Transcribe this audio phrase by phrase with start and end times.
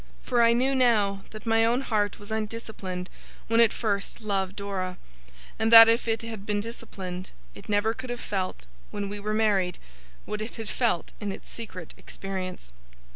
[0.23, 3.07] For I knew, now, that my own heart was undisciplined
[3.47, 4.97] when it first loved Dora;
[5.59, 9.31] and that if it had been disciplined, it never could have felt, when we were
[9.35, 9.77] married,
[10.25, 12.71] what it had felt in its secret experience.